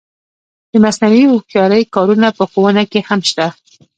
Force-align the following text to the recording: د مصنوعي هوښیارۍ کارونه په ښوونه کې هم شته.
د 0.71 0.73
مصنوعي 0.85 1.23
هوښیارۍ 1.27 1.83
کارونه 1.95 2.27
په 2.37 2.43
ښوونه 2.51 2.83
کې 2.91 2.99
هم 3.07 3.19
شته. 3.29 3.47